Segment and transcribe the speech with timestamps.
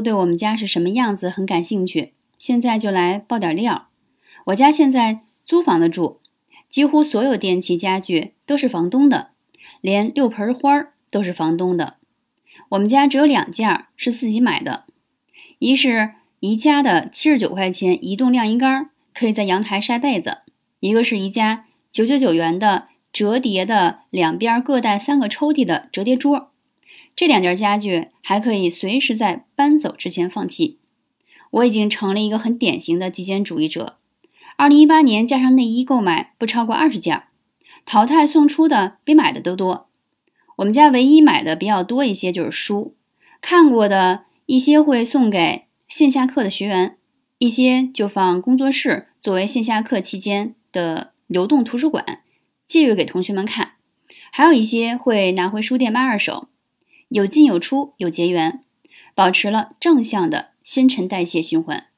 [0.00, 3.88] 对我们家是什么样子很感兴趣，现在就来爆点料。
[4.46, 6.18] 我家现在租房子住，
[6.68, 9.30] 几乎所有电器家具都是房东的，
[9.80, 11.96] 连六盆花都是房东的。
[12.70, 14.84] 我们家只有两件是自己买的，
[15.58, 20.42] 一是宜家的七十九块钱移动晾衣杆，可以在阳台晒被子；
[20.78, 26.52] 一个是宜家九九九元的折叠的两边各带三个抽屉的折叠桌。
[27.14, 30.78] 这两件家具还可以随时在搬走之前放弃。
[31.50, 33.98] 我已经成了一个很典型的极简主义者。
[34.56, 37.24] 二零一八年加上内衣购买不超过二十件，
[37.84, 39.88] 淘汰送出的比买的都多。
[40.56, 42.94] 我们家唯一买的比较多一些就是书，
[43.40, 46.96] 看过的一些会送给线下课的学员，
[47.38, 52.20] 一些就放工作室作为线下课期间的流动图书馆
[52.66, 53.72] 借阅给同学们看，
[54.30, 56.48] 还有一些会拿回书店卖二手。
[57.10, 58.64] 有进有出，有结缘，
[59.14, 61.88] 保持了正向的新陈代谢循环。